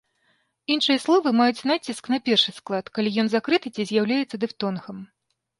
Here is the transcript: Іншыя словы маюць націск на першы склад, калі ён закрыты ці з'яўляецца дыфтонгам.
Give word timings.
Іншыя 0.75 1.01
словы 1.03 1.33
маюць 1.41 1.65
націск 1.73 2.03
на 2.13 2.19
першы 2.29 2.51
склад, 2.57 2.85
калі 2.97 3.09
ён 3.25 3.33
закрыты 3.35 3.67
ці 3.77 3.89
з'яўляецца 3.91 4.35
дыфтонгам. 4.47 4.97